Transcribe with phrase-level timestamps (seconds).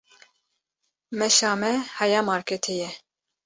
[1.17, 2.89] Meşa me heya marketê ye.